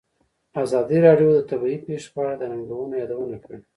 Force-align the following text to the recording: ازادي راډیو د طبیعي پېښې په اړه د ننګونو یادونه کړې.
ازادي 0.63 0.97
راډیو 1.07 1.29
د 1.33 1.39
طبیعي 1.49 1.77
پېښې 1.85 2.09
په 2.13 2.19
اړه 2.23 2.33
د 2.39 2.41
ننګونو 2.51 2.93
یادونه 3.01 3.37
کړې. 3.43 3.59